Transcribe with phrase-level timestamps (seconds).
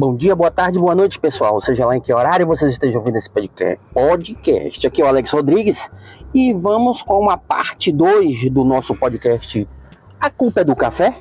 [0.00, 1.60] Bom dia, boa tarde, boa noite, pessoal.
[1.60, 4.86] Seja lá em que horário vocês estejam ouvindo esse podcast.
[4.86, 5.90] Aqui é o Alex Rodrigues
[6.32, 9.68] e vamos com uma parte 2 do nosso podcast
[10.18, 11.18] A Culpa é do Café.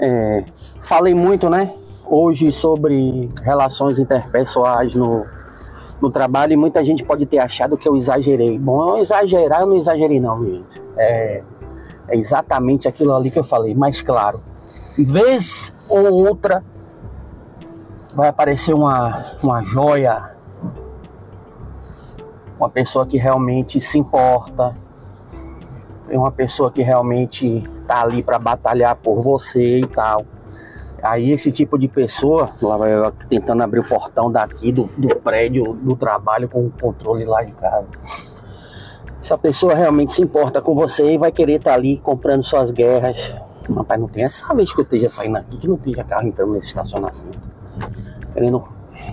[0.00, 0.42] É,
[0.80, 1.74] falei muito, né,
[2.06, 5.22] hoje sobre relações interpessoais no,
[6.00, 8.58] no trabalho e muita gente pode ter achado que eu exagerei.
[8.58, 10.82] Bom, eu exagerar, eu não exagerei não, gente.
[10.96, 11.42] É,
[12.08, 14.42] é exatamente aquilo ali que eu falei, mas claro,
[14.96, 16.64] vez ou outra
[18.14, 20.36] vai aparecer uma, uma joia,
[22.58, 24.76] uma pessoa que realmente se importa,
[26.08, 30.24] uma pessoa que realmente tá ali para batalhar por você e tal.
[31.02, 32.50] Aí esse tipo de pessoa,
[33.28, 37.52] tentando abrir o portão daqui do, do prédio do trabalho com o controle lá de
[37.52, 37.88] casa.
[39.20, 42.70] Essa pessoa realmente se importa com você e vai querer estar tá ali comprando suas
[42.70, 43.34] guerras.
[43.74, 46.52] Rapaz, não tem essa vez que eu esteja saindo aqui, que não esteja carro entrando
[46.52, 47.61] nesse estacionamento
[48.32, 48.64] querendo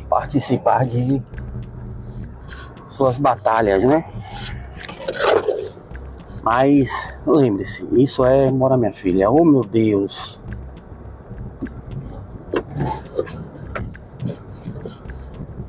[0.09, 1.21] participar de
[2.91, 4.05] suas batalhas, né?
[6.43, 6.89] Mas
[7.25, 9.29] lembre-se, isso é mora minha filha.
[9.29, 10.39] Oh meu Deus.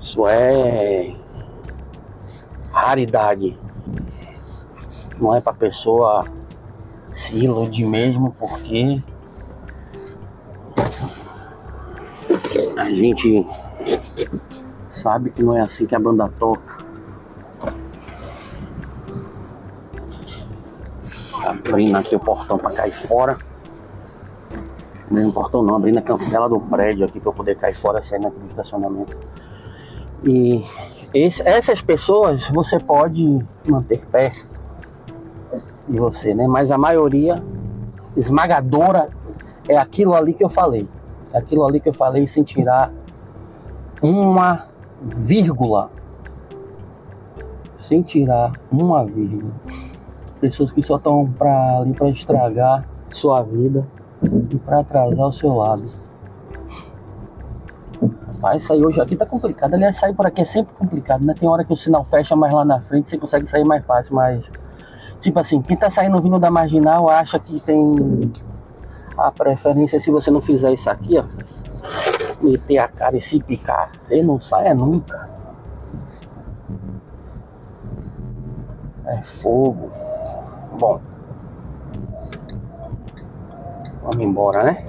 [0.01, 1.15] Isso é
[2.73, 3.59] raridade.
[5.21, 6.25] Não é para pessoa
[7.13, 9.01] se iludir mesmo, porque
[12.81, 13.47] a gente
[14.91, 16.83] sabe que não é assim que a banda toca.
[21.47, 23.37] Abrindo aqui o portão para cair fora.
[25.11, 28.39] Não portão não, abrindo a cancela do prédio aqui para poder cair fora saindo aqui
[28.39, 29.17] do estacionamento.
[30.25, 30.65] E
[31.13, 34.59] esse, essas pessoas você pode manter perto
[35.87, 36.47] de você, né?
[36.47, 37.43] Mas a maioria
[38.17, 39.11] esmagadora
[39.69, 40.89] é aquilo ali que eu falei
[41.33, 42.93] aquilo ali que eu falei sem tirar
[44.03, 44.67] uma
[45.03, 45.91] vírgula.
[47.79, 49.53] Sem tirar uma vírgula.
[50.41, 53.85] Pessoas que só estão pra, ali para estragar sua vida
[54.51, 55.91] e para atrasar o seu lado.
[58.41, 59.75] Vai sair hoje aqui tá complicado.
[59.75, 61.35] Aliás, sair por aqui é sempre complicado, né?
[61.39, 64.15] Tem hora que o sinal fecha mais lá na frente, você consegue sair mais fácil,
[64.15, 64.51] mas.
[65.21, 68.33] Tipo assim, quem tá saindo vindo da marginal acha que tem
[69.21, 71.25] a preferência é se você não fizer isso aqui, ó.
[72.43, 73.93] Meter a cara e se picar.
[74.07, 75.29] Você não sai nunca.
[79.07, 79.91] É fogo.
[80.79, 81.01] Bom.
[84.03, 84.85] Vamos embora, né?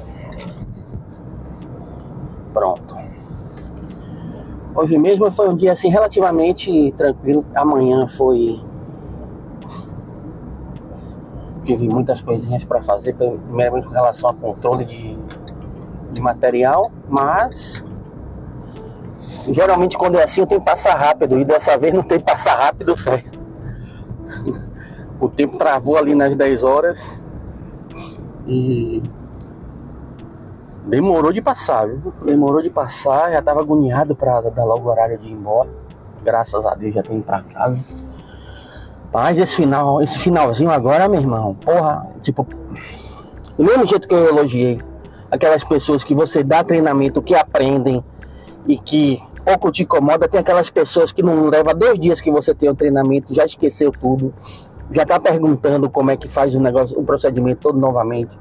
[2.53, 2.96] Pronto.
[4.74, 7.46] Hoje mesmo foi um dia assim relativamente tranquilo.
[7.53, 8.64] Amanhã foi
[11.63, 15.17] tive muitas coisinhas para fazer, primeiramente com relação a controle de,
[16.11, 17.83] de material, mas
[19.51, 22.25] geralmente quando é assim eu tenho que passar rápido e dessa vez não tem que
[22.25, 23.39] passar rápido certo.
[25.19, 27.23] O tempo travou ali nas 10 horas
[28.47, 29.03] e
[30.88, 32.11] demorou de passar, viu?
[32.23, 35.69] Demorou de passar, já tava agoniado para dar logo o horário de ir embora.
[36.23, 38.10] Graças a Deus já tenho para casa.
[39.13, 42.47] Mas esse final, esse finalzinho agora, meu irmão, porra, tipo,
[43.57, 44.79] do mesmo jeito que eu elogiei
[45.29, 48.03] aquelas pessoas que você dá treinamento, que aprendem
[48.66, 52.53] e que pouco te incomoda, tem aquelas pessoas que não leva dois dias que você
[52.53, 54.33] tem o treinamento, já esqueceu tudo,
[54.91, 58.38] já tá perguntando como é que faz o negócio, o procedimento todo novamente.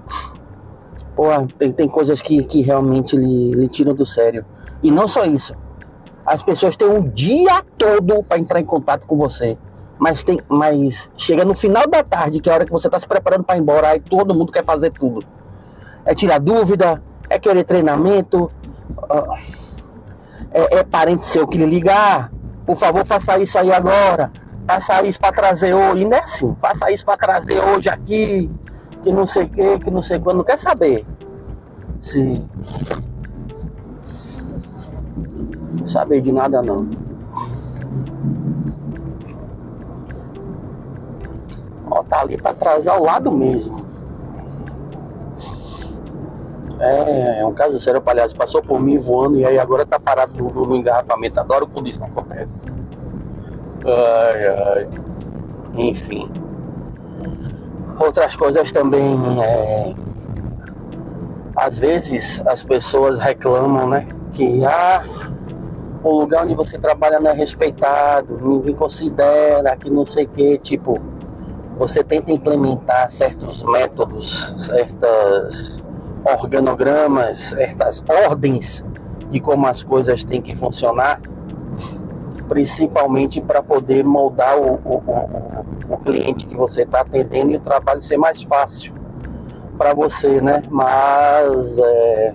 [1.16, 4.44] Porra, tem, tem coisas que, que realmente lhe, lhe tiram do sério.
[4.82, 5.54] E não só isso.
[6.24, 9.58] As pessoas têm um dia todo para entrar em contato com você
[10.00, 12.98] mas tem, mas chega no final da tarde, que é a hora que você está
[12.98, 15.26] se preparando para ir embora, aí todo mundo quer fazer tudo.
[16.06, 18.50] É tirar dúvida, é querer treinamento,
[20.50, 22.32] é, é parente seu que lhe ligar,
[22.64, 24.32] por favor faça isso aí agora,
[24.66, 28.50] faça isso para trazer hoje, não é assim, faça isso para trazer hoje aqui,
[29.02, 31.04] que não sei o que, que não sei quando, não quer saber.
[32.00, 32.48] Sim.
[35.78, 36.88] Não saber de nada não.
[41.90, 43.84] Ó, tá ali para trás ao lado mesmo.
[46.78, 48.34] É, é um caso sério, palhaço.
[48.34, 51.38] Passou por mim voando e aí agora tá parado no, no engarrafamento.
[51.38, 52.66] Adoro quando isso acontece.
[53.84, 54.88] Ai, ai.
[55.74, 56.30] Enfim.
[57.98, 59.18] Outras coisas também.
[59.42, 59.94] É...
[61.56, 64.06] Às vezes as pessoas reclamam, né?
[64.32, 65.04] Que ah,
[66.02, 70.58] o lugar onde você trabalha não é respeitado, ninguém considera, que não sei o que,
[70.58, 70.98] tipo
[71.80, 75.82] você tenta implementar certos métodos, certas
[76.22, 78.84] organogramas, certas ordens
[79.30, 81.22] de como as coisas têm que funcionar,
[82.50, 87.60] principalmente para poder moldar o, o, o, o, cliente que você está atendendo e o
[87.60, 88.92] trabalho ser mais fácil
[89.78, 90.62] para você, né?
[90.68, 92.34] Mas é,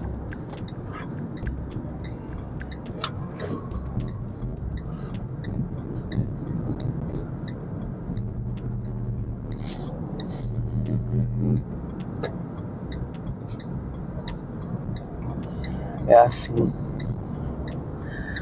[16.16, 16.54] É assim.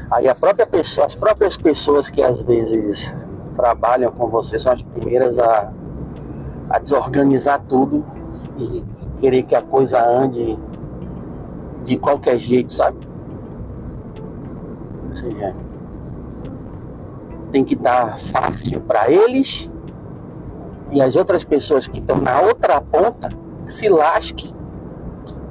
[0.08, 3.12] Aí a própria pessoa, as próprias pessoas que às vezes
[3.56, 5.72] trabalham com você são as primeiras a,
[6.70, 8.04] a desorganizar tudo
[8.56, 8.84] e
[9.18, 10.56] querer que a coisa ande
[11.84, 12.96] de qualquer jeito, sabe?
[15.10, 15.56] Ou seja,
[17.50, 19.68] tem que estar fácil para eles
[20.92, 23.30] e as outras pessoas que estão na outra ponta
[23.66, 24.53] se lasquem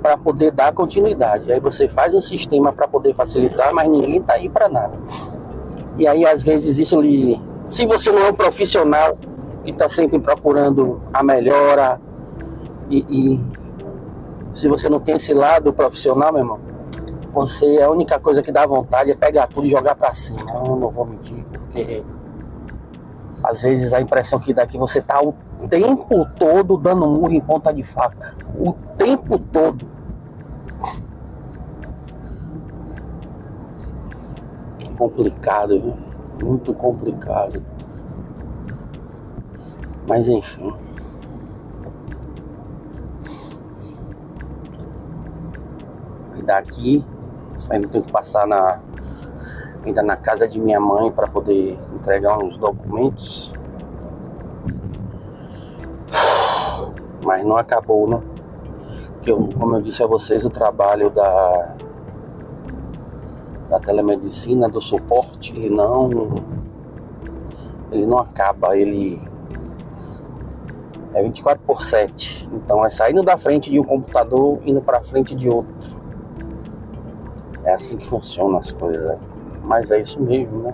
[0.04, 1.50] para poder dar continuidade.
[1.50, 4.92] Aí você faz um sistema para poder facilitar, mas ninguém está aí para nada.
[5.98, 7.42] E aí às vezes isso lhe.
[7.70, 9.18] Se você não é um profissional
[9.64, 12.02] que está sempre procurando a melhora
[12.90, 13.40] e, e,
[14.54, 16.60] se você não tem esse lado profissional, meu irmão,
[17.34, 20.52] você a única coisa que dá vontade é pegar tudo e jogar para cima.
[20.54, 22.04] Eu não vou mentir, porque
[23.44, 25.34] às vezes a impressão que dá é que você tá o
[25.68, 28.36] tempo todo dando murro em ponta de faca.
[28.58, 29.94] O tempo todo.
[34.98, 35.98] complicado, viu?
[36.42, 37.64] Muito complicado.
[40.08, 40.74] Mas enfim.
[46.46, 47.06] Daqui
[47.70, 48.80] ainda tenho que passar na
[49.86, 53.54] ainda na casa de minha mãe para poder entregar uns documentos.
[57.24, 58.22] Mas não acabou, né?
[59.14, 61.76] Porque eu, como eu disse a vocês, o trabalho da
[63.70, 66.36] da telemedicina, do suporte, ele não
[67.92, 69.22] ele não acaba, ele
[71.14, 72.50] é 24 por 7.
[72.52, 75.74] Então é saindo da frente de um computador indo para frente de outro.
[77.64, 79.18] É assim que funcionam as coisas.
[79.64, 80.74] Mas é isso mesmo, né?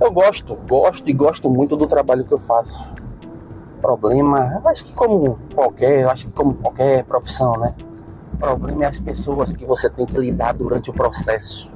[0.00, 2.92] Eu gosto, gosto e gosto muito do trabalho que eu faço.
[3.80, 7.74] Problema, acho que como qualquer, acho que como qualquer profissão, né?
[8.38, 11.70] Problema é as pessoas que você tem que lidar durante o processo.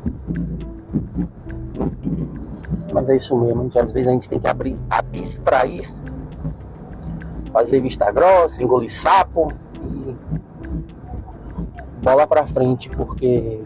[2.92, 5.92] Mas é isso mesmo, às vezes a gente tem que abrir, abstrair,
[7.52, 9.52] fazer vista grossa, engolir sapo
[9.82, 10.16] e
[12.02, 13.60] bola pra frente, porque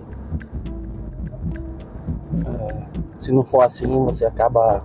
[3.28, 4.82] se não for assim você acaba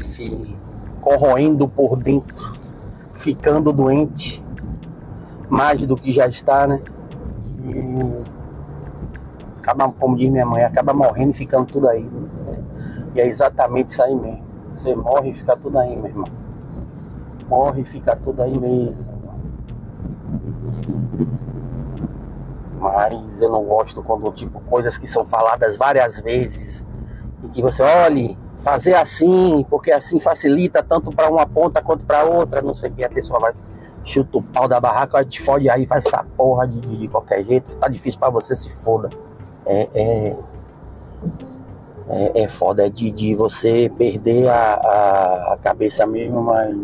[0.00, 0.52] se
[1.00, 2.58] corroendo por dentro,
[3.14, 4.44] ficando doente
[5.48, 6.80] mais do que já está, né?
[7.62, 8.20] E
[9.60, 12.02] acaba, como diz minha mãe, acaba morrendo e ficando tudo aí.
[12.02, 12.64] Né?
[13.14, 14.42] E é exatamente isso aí mesmo.
[14.74, 16.28] Você morre e fica tudo aí, meu irmão.
[17.48, 19.12] Morre e fica tudo aí mesmo.
[22.82, 26.84] Mas eu não gosto quando, tipo, coisas que são faladas várias vezes
[27.44, 32.24] e que você olhe, fazer assim, porque assim facilita tanto para uma ponta quanto para
[32.24, 33.52] outra, não sei o que, a pessoa vai
[34.04, 37.76] chuta o pau da barraca, te fode aí, faz essa porra de, de qualquer jeito,
[37.76, 39.08] tá difícil para você, se foda
[39.64, 40.36] é, é,
[42.08, 46.76] é, é foda, é de, de você perder a, a, a, cabeça mesmo, mas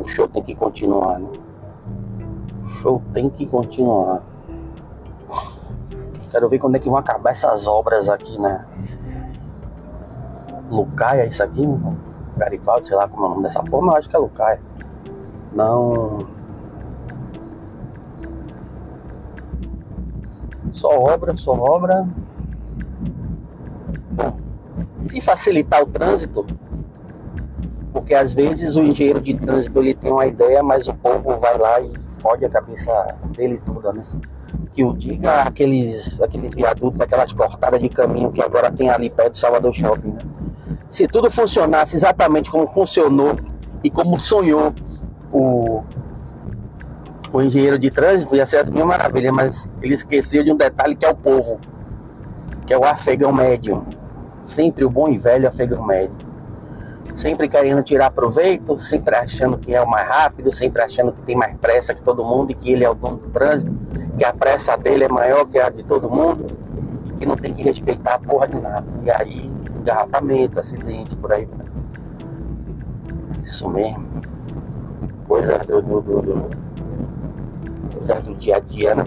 [0.00, 1.28] o show tem que continuar, né?
[2.82, 4.22] Show tem que continuar.
[6.30, 8.66] Quero ver quando é que vão acabar essas obras aqui, né?
[10.68, 11.62] Lucaia, isso aqui?
[12.36, 14.60] Garibaldi, sei lá como é o nome dessa porra, mas acho que é Lucaia.
[15.52, 16.26] Não
[20.72, 22.08] Só obra, só obra.
[25.06, 26.46] Se facilitar o trânsito,
[27.92, 31.58] porque às vezes o engenheiro de trânsito ele tem uma ideia, mas o povo vai
[31.58, 32.90] lá e fode a cabeça
[33.36, 34.02] dele toda, né?
[34.72, 39.32] Que o diga aqueles, aqueles viadutos, aquelas cortadas de caminho que agora tem ali perto
[39.32, 40.20] do Salvador Shopping, né?
[40.90, 43.36] Se tudo funcionasse exatamente como funcionou
[43.82, 44.72] e como sonhou
[45.32, 45.82] o,
[47.32, 51.04] o engenheiro de trânsito ia ser uma maravilha, mas ele esqueceu de um detalhe que
[51.04, 51.58] é o povo,
[52.66, 53.84] que é o afegão médio.
[54.44, 56.31] Sempre o bom e velho afegão médio.
[57.16, 61.36] Sempre querendo tirar proveito, sempre achando que é o mais rápido, sempre achando que tem
[61.36, 63.72] mais pressa que todo mundo e que ele é o dono do trânsito,
[64.18, 66.46] que a pressa dele é maior que a de todo mundo,
[67.18, 68.86] que não tem que respeitar a porra de nada.
[69.04, 71.48] E aí, engarrafamento, acidente, por aí.
[73.44, 74.12] Isso mesmo
[75.32, 76.50] coisas do, do, do, do,
[78.22, 79.04] do dia a dia, né?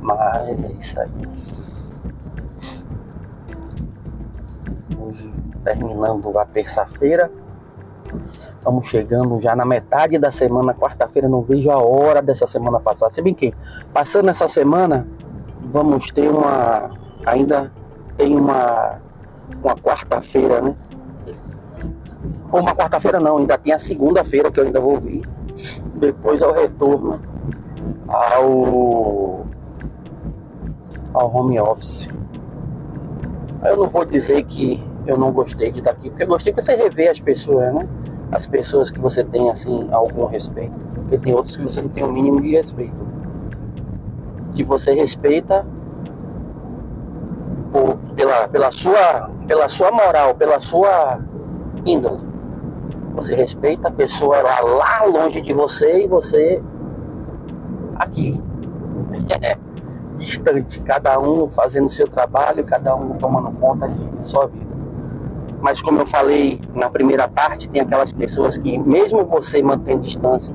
[0.00, 1.10] Mas é isso aí.
[4.98, 5.30] Hoje
[5.62, 7.30] terminando a terça-feira.
[8.26, 13.10] Estamos chegando já na metade da semana, quarta-feira, não vejo a hora dessa semana passar.
[13.10, 13.54] Se bem que,
[13.92, 15.06] passando essa semana,
[15.72, 16.90] vamos ter uma.
[17.24, 17.72] Ainda
[18.16, 19.00] tem uma.
[19.62, 20.74] Uma quarta-feira, né?
[22.50, 25.26] Ou uma quarta-feira não, ainda tem a segunda-feira que eu ainda vou vir.
[25.94, 27.20] Depois ao retorno
[28.08, 29.46] ao.
[31.14, 32.08] ao home office.
[33.64, 36.62] Eu não vou dizer que eu não gostei de estar aqui, porque eu gostei que
[36.62, 37.88] você rever as pessoas, né?
[38.30, 40.74] As pessoas que você tem, assim, algum respeito.
[40.94, 42.94] Porque tem outros que você não tem o mínimo de respeito.
[44.54, 45.66] Que você respeita
[47.72, 51.18] por, pela, pela, sua, pela sua moral, pela sua
[51.84, 52.20] índole.
[53.14, 56.62] Você respeita a pessoa lá, lá longe de você e você
[57.96, 58.40] aqui.
[60.16, 64.71] Distante, cada um fazendo seu trabalho, cada um tomando conta de sua vida.
[65.62, 70.52] Mas como eu falei na primeira parte, tem aquelas pessoas que, mesmo você mantendo distância,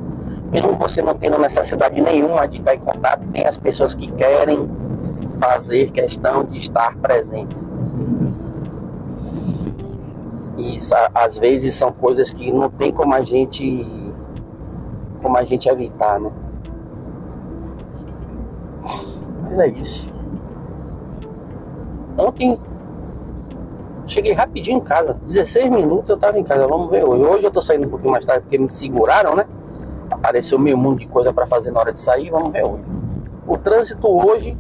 [0.52, 4.70] mesmo você não tendo necessidade nenhuma de estar em contato, tem as pessoas que querem
[5.40, 7.68] fazer questão de estar presentes.
[10.58, 10.78] E
[11.16, 13.88] às vezes são coisas que não tem como a gente
[15.22, 16.32] como a gente evitar, né?
[19.44, 20.14] Mas é isso.
[22.18, 22.58] Ontem
[24.08, 27.24] Cheguei rapidinho em casa, 16 minutos eu tava em casa, vamos ver hoje.
[27.24, 29.46] Hoje eu tô saindo um pouquinho mais tarde porque me seguraram, né?
[30.10, 32.84] Apareceu meio mundo de coisa para fazer na hora de sair, vamos ver hoje.
[33.46, 34.58] O trânsito hoje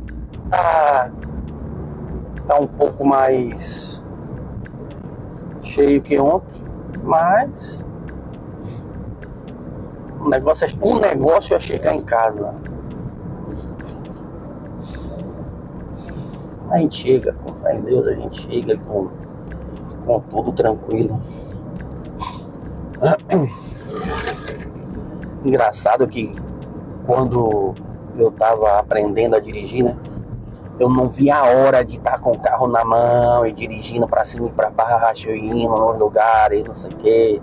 [0.49, 1.09] tá,
[2.45, 4.03] tá um pouco mais
[5.63, 6.61] cheio que ontem,
[7.03, 7.85] mas
[10.19, 12.53] o negócio é, o negócio é chegar em casa.
[16.69, 19.07] A gente chega, com fé em Deus, a gente chega com
[20.07, 21.21] com tudo tranquilo.
[25.45, 26.31] Engraçado que
[27.05, 27.75] quando
[28.17, 29.95] eu tava aprendendo a dirigir, né?
[30.79, 34.07] Eu não via a hora de estar tá com o carro na mão e dirigindo
[34.07, 37.41] para cima e para baixo, indo nos lugares, não sei o quê.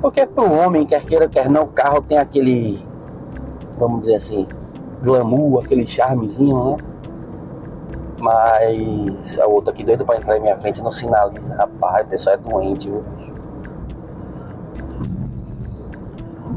[0.00, 2.84] Porque pro homem, quer queira, quer não, o carro tem aquele,
[3.78, 4.46] vamos dizer assim,
[5.02, 6.76] glamour, aquele charmezinho, né?
[8.18, 11.54] Mas a outra aqui doida pra entrar em minha frente não sinaliza.
[11.54, 13.04] Rapaz, o pessoal é doente, viu?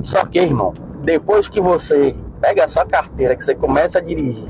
[0.01, 0.73] Só que, irmão,
[1.03, 4.49] depois que você pega a sua carteira, que você começa a dirigir,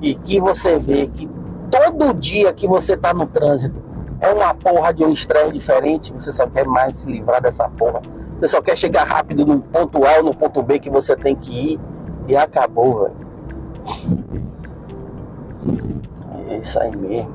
[0.00, 1.28] e que você vê que
[1.70, 3.82] todo dia que você tá no trânsito
[4.20, 8.00] é uma porra de um estresse diferente, você só quer mais se livrar dessa porra.
[8.38, 11.34] Você só quer chegar rápido no ponto A ou no ponto B que você tem
[11.34, 11.80] que ir
[12.26, 13.30] e acabou, velho.
[16.50, 17.32] É isso aí mesmo.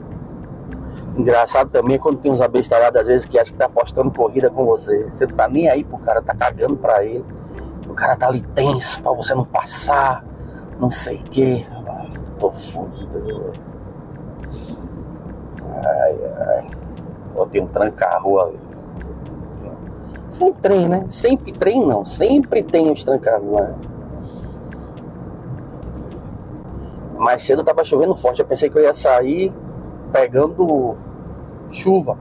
[1.18, 4.66] Engraçado também quando tem uns abestalados às vezes que acha que tá apostando corrida com
[4.66, 5.06] você.
[5.06, 7.24] Você não tá nem aí pro cara, tá cagando pra ele.
[7.90, 10.26] O cara tá ali tenso pra você não passar,
[10.78, 11.66] não sei o que.
[12.38, 13.54] Tô fudido.
[15.64, 16.16] Ai,
[16.48, 16.68] ai.
[17.34, 18.60] Eu tenho um tranca-rua ali.
[20.30, 21.06] Sem trem, né?
[21.10, 23.62] Sempre trem não, sempre tem os tranca-rua.
[23.62, 23.76] Né?
[27.18, 28.42] Mais cedo tava chovendo forte.
[28.42, 29.54] Eu pensei que eu ia sair
[30.12, 30.96] pegando
[31.72, 32.18] chuva.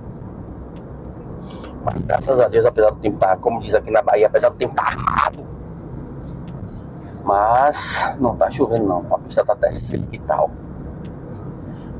[1.84, 4.48] Mas graças a Deus, apesar do tempo estar, tá, como diz aqui na Bahia, apesar
[4.48, 5.44] do tempo estar tá armado.
[7.22, 9.04] Mas não tá chovendo não.
[9.10, 9.70] A pista tá até
[10.12, 10.50] e tal.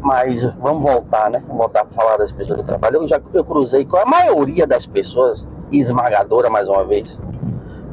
[0.01, 1.43] Mas vamos voltar, né?
[1.47, 2.97] Vamos voltar para falar das pessoas do trabalho.
[2.97, 7.19] Eu já eu cruzei com a maioria das pessoas, esmagadora mais uma vez,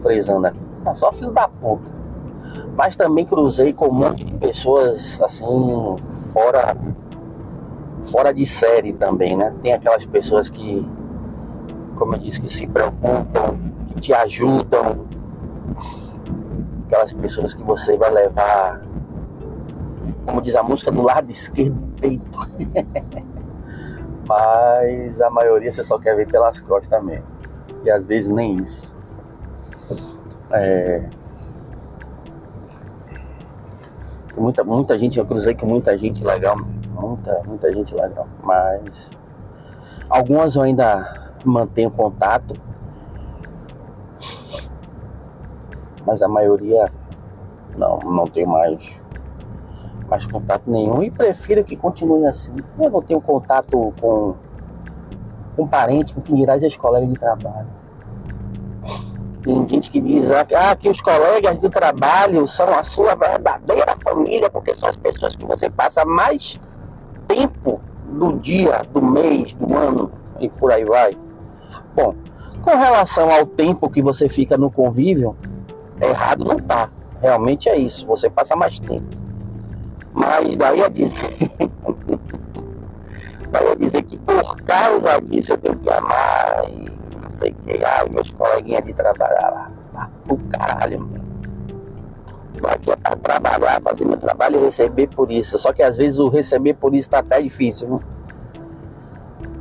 [0.02, 0.60] frisando aqui.
[0.84, 2.01] Não, só filho da puta
[2.76, 5.46] mas também cruzei com um monte de pessoas assim,
[6.32, 6.76] fora,
[8.12, 9.54] fora de série também, né?
[9.62, 10.88] Tem aquelas pessoas que,
[11.96, 13.58] como eu disse, que se preocupam,
[13.90, 15.06] que te ajudam,
[16.86, 18.82] aquelas pessoas que você vai levar,
[20.26, 22.40] como diz a música, do lado esquerdo do peito.
[24.28, 27.22] Mas a maioria você só quer ver pelas costas também.
[27.84, 28.90] E às vezes nem isso.
[30.52, 31.04] É,
[34.38, 36.56] Muita, muita gente, eu cruzei com muita gente legal,
[36.94, 38.28] muita, muita gente legal.
[38.42, 39.10] Mas
[40.10, 42.54] algumas eu ainda mantenho contato.
[46.06, 46.90] Mas a maioria
[47.78, 49.00] não, não tenho mais,
[50.10, 52.54] mais contato nenhum e prefiro que continue assim.
[52.80, 54.36] Eu não tenho contato com,
[55.56, 57.81] com parente, com quem dirá as colegas de trabalho.
[59.44, 63.98] Tem gente que diz ah, ah, que os colegas do trabalho são a sua verdadeira
[64.04, 66.60] família, porque são as pessoas que você passa mais
[67.28, 71.18] tempo do dia, do mês, do ano e por aí vai.
[71.96, 72.14] Bom,
[72.62, 75.36] com relação ao tempo que você fica no convívio,
[76.00, 76.90] errado não tá.
[77.20, 79.08] Realmente é isso, você passa mais tempo.
[80.14, 81.30] Mas daí a dizer.
[83.50, 86.91] daí a dizer que por causa disso eu tenho que amar e
[87.42, 87.84] sei o que.
[87.84, 89.72] Ah, meus coleguinhas de trabalhar lá.
[89.94, 91.32] Tá pro caralho, mano.
[92.64, 95.58] Aqui é pra trabalhar, fazer meu trabalho e receber por isso.
[95.58, 98.02] Só que às vezes o receber por isso tá até difícil, viu?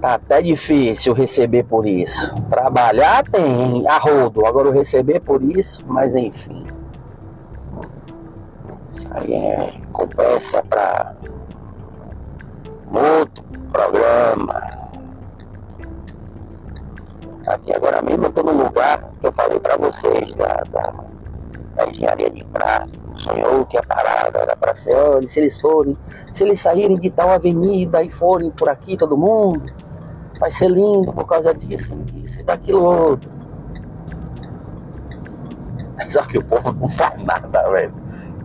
[0.01, 2.35] Tá até difícil receber por isso.
[2.51, 6.67] Trabalhar tem a rodo, agora receber por isso, mas enfim.
[8.93, 11.15] Isso aí é conversa para
[12.93, 14.80] outro programa.
[17.47, 20.95] Aqui agora mesmo eu tô no lugar que eu falei para vocês da, da,
[21.77, 23.01] da, engenharia de prática.
[23.15, 24.95] Sonhou que a parada era para ser,
[25.29, 25.97] se eles forem,
[26.33, 29.73] se eles saírem de tal avenida e forem por aqui todo mundo,
[30.39, 33.31] vai ser lindo por causa disso, disso e daquilo outro.
[36.09, 37.93] Só que o povo não faz nada, velho.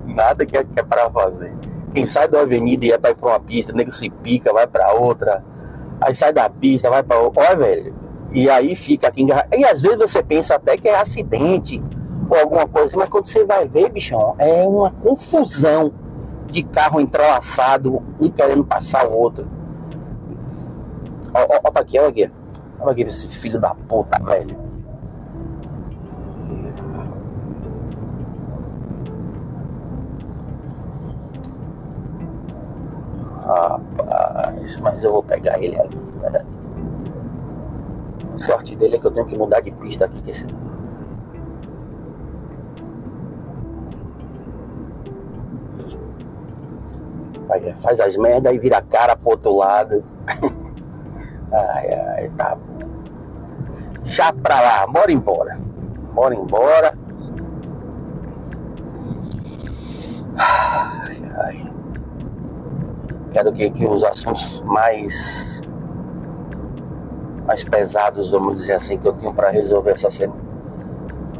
[0.05, 1.53] Nada que é, que é para fazer.
[1.93, 5.43] Quem sai da avenida e ia para uma pista, nego se pica, vai para outra.
[6.01, 7.43] Aí sai da pista, vai para outra.
[7.43, 8.04] Olha, velho.
[8.31, 11.81] E aí fica aqui E às vezes você pensa até que é acidente
[12.29, 15.93] ou alguma coisa, mas quando você vai ver, bichão, é uma confusão
[16.49, 19.47] de carro entrelaçado, um querendo passar o outro.
[21.33, 22.31] Olha pra aqui, olha aqui.
[22.79, 24.57] Olha aqui esse filho da puta, velho.
[33.45, 35.95] Rapaz, mas eu vou pegar ele ali,
[36.31, 36.54] né?
[38.45, 40.45] Sorte dele é que eu tenho que mudar de pista aqui, que esse...
[47.77, 50.03] Faz as merdas e vira a cara pro outro lado.
[51.51, 52.89] Ai, ai, tá bom.
[54.03, 55.57] Já pra lá, bora embora.
[56.13, 56.97] Bora embora.
[60.37, 61.71] Ai, ai.
[63.31, 65.54] Quero que, que os assuntos mais
[67.55, 70.41] mais pesados, vamos dizer assim, que eu tenho para resolver essa semana,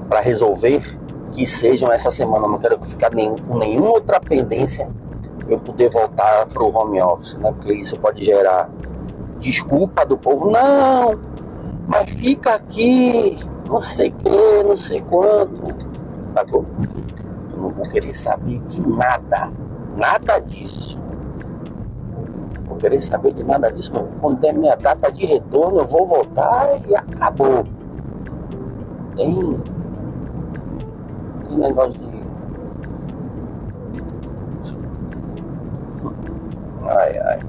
[0.07, 0.97] para resolver,
[1.33, 2.45] que sejam essa semana.
[2.45, 4.87] Eu não quero ficar nem, com nenhuma outra pendência
[5.47, 7.51] eu poder voltar para o home office, né?
[7.51, 8.69] Porque isso pode gerar
[9.39, 11.19] desculpa do povo, não,
[11.87, 15.75] mas fica aqui, não sei que, não sei quanto.
[16.33, 16.65] Sacou?
[17.51, 19.51] Eu não vou querer saber de nada,
[19.95, 20.97] nada disso.
[22.75, 26.85] Vou querer saber de nada disso, quando der minha data de retorno, eu vou voltar
[26.85, 27.63] e acabou.
[29.15, 29.33] Tem,
[31.47, 32.25] tem negócio de.
[36.83, 37.39] Ai, ai.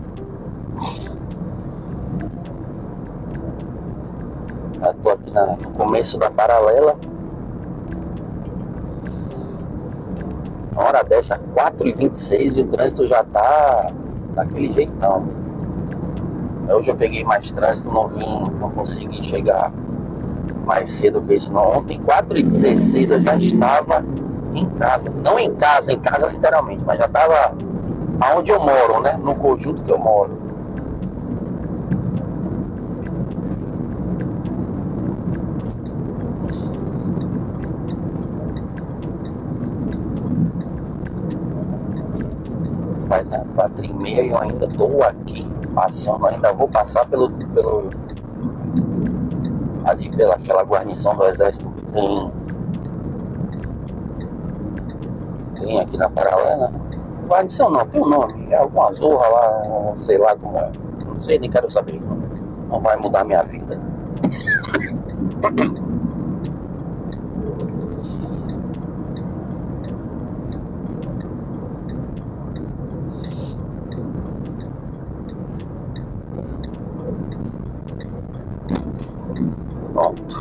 [4.90, 6.96] Estou aqui na, no começo da paralela.
[10.70, 13.92] Uma hora dessa, 4h26 e o trânsito já tá
[14.37, 15.25] daquele jeitão.
[16.68, 19.72] Hoje eu peguei mais trânsito, não vim, não consegui chegar
[20.64, 21.53] mais cedo que isso.
[21.53, 21.79] Não.
[21.79, 24.05] Ontem, 4h16, eu já estava
[24.55, 25.12] em casa.
[25.25, 27.57] Não em casa, em casa literalmente, mas já estava
[28.20, 29.18] aonde eu moro, né?
[29.22, 30.46] No conjunto que eu moro.
[43.07, 47.31] vai dar quatro e meia e eu ainda estou aqui passando, ainda vou passar pelo,
[47.31, 47.90] pelo
[49.85, 52.33] ali pela aquela guarnição do exército que tem
[55.59, 56.70] tem aqui na paralela
[57.27, 60.70] guarnição não, tem um nome, é alguma zorra lá, sei lá como é.
[61.07, 62.01] Não sei, nem quero saber
[62.68, 63.81] não vai mudar minha vida
[79.96, 80.37] Pronto.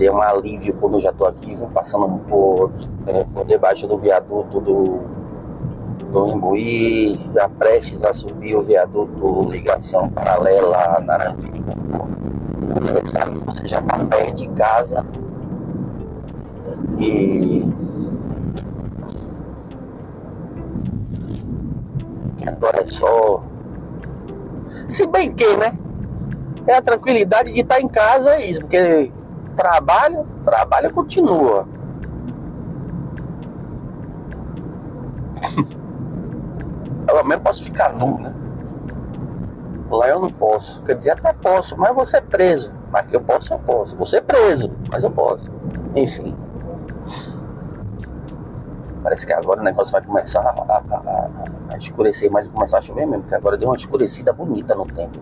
[0.00, 2.70] É um alívio quando eu já estou aqui, vou passando por,
[3.06, 5.00] é, por debaixo do viaduto do,
[6.12, 11.34] do Imbuí, já prestes a subir o viaduto ligação paralela na
[12.80, 15.06] Você sabe, você já está perto de casa.
[16.98, 17.64] E
[22.46, 23.42] agora é só
[24.86, 25.72] se bem que, né?
[26.66, 29.10] É a tranquilidade de estar em casa, é isso, porque
[29.56, 31.66] trabalho, trabalho continua.
[37.06, 38.34] Pelo menos posso ficar nu, né?
[39.90, 40.82] Lá eu não posso.
[40.82, 42.72] Quer dizer, até posso, mas vou ser preso.
[42.90, 43.96] Mas que eu posso, eu posso.
[43.96, 45.50] Vou ser preso, mas eu posso.
[45.94, 46.36] Enfim.
[49.02, 51.28] Parece que agora o negócio vai começar a, a, a,
[51.74, 54.84] a escurecer mais e começar a chover mesmo, porque agora deu uma escurecida bonita no
[54.84, 55.18] tempo.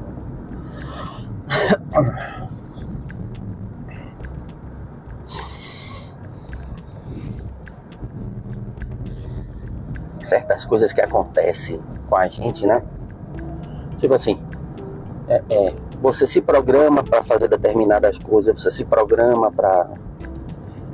[10.35, 12.83] Certas coisas que acontecem com a gente, né?
[13.99, 14.37] Tipo assim,
[15.29, 19.87] é, é, você se programa para fazer determinadas coisas, você se programa para.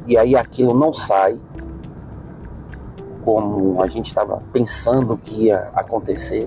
[0.06, 1.38] E aí aquilo não sai
[3.24, 6.46] como a gente estava pensando que ia acontecer.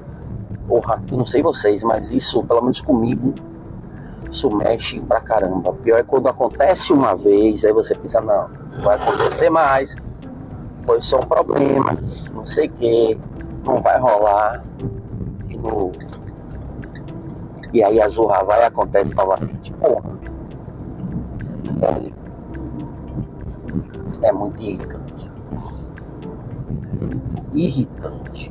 [0.67, 3.33] Porra, eu não sei vocês, mas isso, pelo menos comigo,
[4.29, 5.71] isso mexe pra caramba.
[5.71, 8.49] O pior é quando acontece uma vez, aí você pensa, não,
[8.83, 9.95] vai acontecer mais.
[10.83, 11.97] Foi só um problema,
[12.33, 13.17] não sei o que,
[13.65, 14.63] não vai rolar.
[15.49, 15.91] E, no...
[17.73, 19.71] e aí a zorra vai e acontece novamente.
[19.73, 20.13] Porra.
[24.21, 25.33] É muito irritante
[27.53, 28.49] irritante.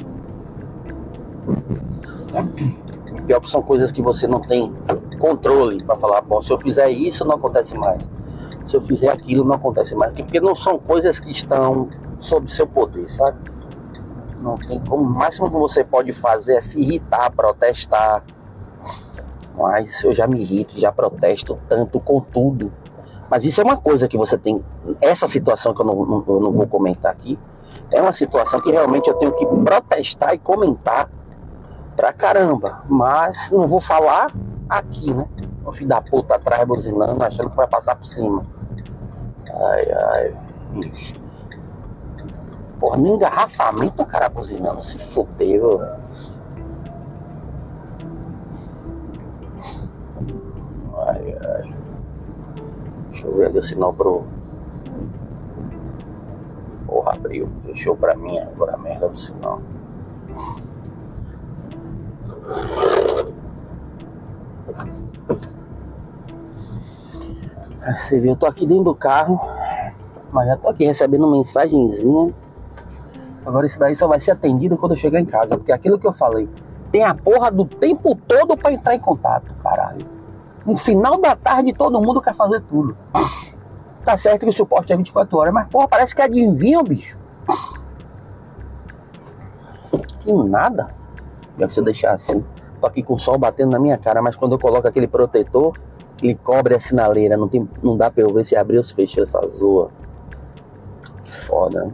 [3.27, 4.73] Pior que são coisas que você não tem
[5.19, 8.11] controle para falar, bom, se eu fizer isso não acontece mais.
[8.67, 10.13] Se eu fizer aquilo não acontece mais.
[10.15, 11.89] Porque não são coisas que estão
[12.23, 13.39] sob seu poder, sabe?
[14.41, 15.03] Não tem como.
[15.03, 18.23] O máximo que você pode fazer é se irritar, protestar.
[19.57, 22.73] Mas eu já me irrito, já protesto tanto com tudo.
[23.29, 24.65] Mas isso é uma coisa que você tem.
[25.01, 27.39] Essa situação que eu não, não, eu não vou comentar aqui
[27.91, 31.11] é uma situação que realmente eu tenho que protestar e comentar
[31.97, 32.83] pra caramba.
[32.89, 34.33] Mas não vou falar
[34.69, 35.27] aqui, né?
[35.65, 38.45] O filho da puta atrás buzinando, achando que vai passar por cima.
[39.47, 40.35] Ai, ai.
[40.89, 41.22] Isso.
[42.83, 45.81] Porra, no engarrafamento o cara buzinando, se fodeu.
[51.07, 51.75] Ai, ai.
[53.11, 54.25] Deixa eu ver ali o sinal pro
[56.85, 57.49] Porra, abriu.
[57.61, 59.61] Fechou pra mim agora a merda do sinal.
[68.01, 69.41] Você viu, eu tô aqui dentro do carro,
[70.33, 72.42] mas já tô aqui recebendo mensagenzinha.
[73.45, 76.07] Agora isso daí só vai ser atendido quando eu chegar em casa, porque aquilo que
[76.07, 76.49] eu falei,
[76.91, 80.07] tem a porra do tempo todo para entrar em contato, caralho.
[80.65, 82.97] No final da tarde todo mundo quer fazer tudo.
[84.05, 87.17] Tá certo que o suporte é 24 horas, mas porra, parece que adivinham, bicho.
[90.21, 90.89] Que nada.
[91.59, 92.45] Já que se eu deixar assim.
[92.81, 95.77] Tô aqui com o sol batendo na minha cara, mas quando eu coloco aquele protetor,
[96.21, 97.37] ele cobre a sinaleira.
[97.37, 99.91] Não, tem, não dá pra eu ver se abriu ou se fechou essa zoa.
[101.47, 101.93] Foda.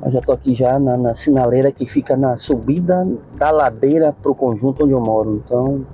[0.00, 4.34] Mas já tô aqui já na, na, sinaleira que fica na subida da ladeira pro
[4.34, 5.42] conjunto onde eu moro.
[5.44, 5.84] Então,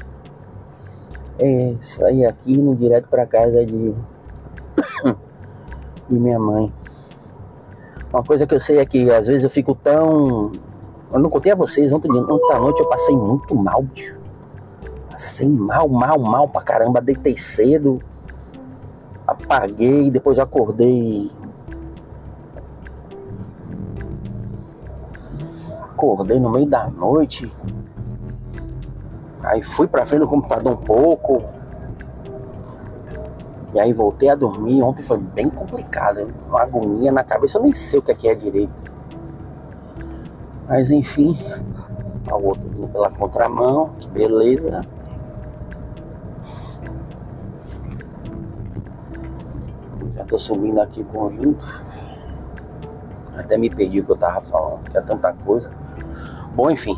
[1.38, 3.94] é sair aqui no direto pra casa de
[6.08, 6.72] de minha mãe.
[8.12, 10.52] Uma coisa que eu sei é que às vezes eu fico tão.
[11.12, 14.16] Eu não contei a vocês, ontem, ontem à noite eu passei muito mal, bicho.
[15.10, 17.00] Passei mal, mal, mal pra caramba.
[17.00, 18.00] Deitei cedo,
[19.26, 21.30] apaguei, depois acordei.
[25.96, 27.50] Acordei no meio da noite.
[29.42, 31.42] Aí fui pra frente do computador um pouco,
[33.72, 34.82] e aí voltei a dormir.
[34.82, 37.56] Ontem foi bem complicado, uma agonia na cabeça.
[37.56, 38.72] Eu nem sei o que é, que é direito.
[40.68, 41.38] Mas enfim,
[42.30, 44.82] o outro vindo pela contramão, que beleza.
[50.14, 51.64] Já tô subindo aqui o conjunto.
[53.34, 55.70] Até me perdi o que eu tava falando, que é tanta coisa.
[56.56, 56.96] Bom, enfim,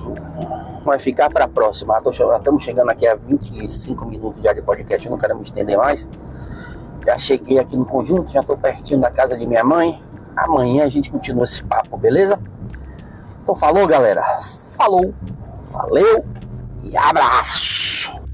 [0.85, 1.99] vai ficar para a próxima.
[1.99, 6.07] Estamos chegando aqui a 25 minutos já de podcast, eu não quero me estender mais.
[7.05, 10.01] Já cheguei aqui no conjunto, já estou pertinho da casa de minha mãe.
[10.37, 12.38] Amanhã a gente continua esse papo, beleza?
[13.42, 14.23] Então falou, galera.
[14.77, 15.12] Falou,
[15.64, 16.25] valeu
[16.85, 18.28] e abraço!